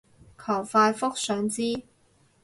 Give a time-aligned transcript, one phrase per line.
[0.35, 1.83] 求快覆，想知